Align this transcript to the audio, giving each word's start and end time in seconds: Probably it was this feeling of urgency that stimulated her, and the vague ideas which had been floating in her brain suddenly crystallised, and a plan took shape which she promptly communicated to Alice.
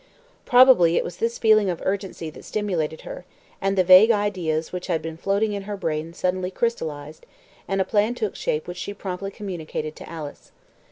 Probably 0.45 0.97
it 0.97 1.03
was 1.03 1.17
this 1.17 1.37
feeling 1.37 1.69
of 1.69 1.79
urgency 1.85 2.31
that 2.31 2.43
stimulated 2.43 3.01
her, 3.01 3.23
and 3.61 3.77
the 3.77 3.83
vague 3.83 4.09
ideas 4.09 4.71
which 4.71 4.87
had 4.87 4.99
been 4.99 5.15
floating 5.15 5.53
in 5.53 5.61
her 5.69 5.77
brain 5.77 6.11
suddenly 6.11 6.49
crystallised, 6.49 7.23
and 7.67 7.79
a 7.79 7.85
plan 7.85 8.15
took 8.15 8.35
shape 8.35 8.67
which 8.67 8.77
she 8.79 8.95
promptly 8.95 9.29
communicated 9.29 9.95
to 9.97 10.09
Alice. 10.09 10.51